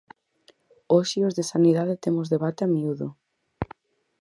[0.93, 3.07] Hoxe os de sanidade temos debate a miúdo.